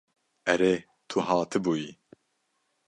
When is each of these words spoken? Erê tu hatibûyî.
Erê 0.53 0.75
tu 1.07 1.17
hatibûyî. 1.27 1.91